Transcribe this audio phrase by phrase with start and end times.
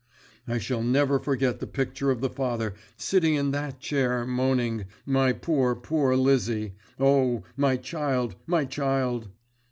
[0.47, 5.31] I shall never forget the picture of the father sitting in that chair, moaning, 'My
[5.31, 6.73] poor, poor Lizzie!
[6.99, 9.27] O, my child, my child!'